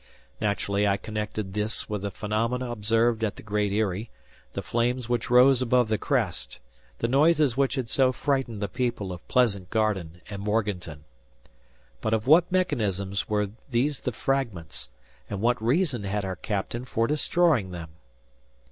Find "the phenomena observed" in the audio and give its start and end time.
2.01-3.23